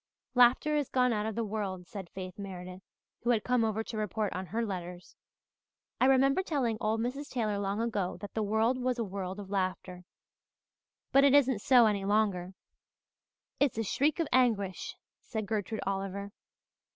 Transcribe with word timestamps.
"Laughter 0.33 0.75
is 0.75 0.89
gone 0.89 1.13
out 1.13 1.27
of 1.27 1.35
the 1.35 1.43
world," 1.43 1.85
said 1.87 2.09
Faith 2.09 2.39
Meredith, 2.39 2.81
who 3.21 3.29
had 3.29 3.43
come 3.43 3.63
over 3.63 3.83
to 3.83 3.97
report 3.97 4.33
on 4.33 4.47
her 4.47 4.65
letters. 4.65 5.15
"I 5.99 6.07
remember 6.07 6.41
telling 6.41 6.77
old 6.81 7.01
Mrs. 7.01 7.29
Taylor 7.29 7.59
long 7.59 7.79
ago 7.79 8.17
that 8.17 8.33
the 8.33 8.41
world 8.41 8.79
was 8.79 8.97
a 8.97 9.03
world 9.03 9.39
of 9.39 9.51
laughter. 9.51 10.03
But 11.11 11.23
it 11.23 11.35
isn't 11.35 11.61
so 11.61 11.85
any 11.85 12.03
longer." 12.03 12.55
"It's 13.59 13.77
a 13.77 13.83
shriek 13.83 14.19
of 14.19 14.27
anguish," 14.31 14.97
said 15.21 15.45
Gertrude 15.45 15.81
Oliver. 15.85 16.31